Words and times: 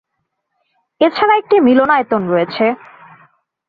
এছাড়া 1.01 1.33
একটি 1.35 1.55
মিলনায়তন 1.59 2.21
রয়েছে। 2.27 2.65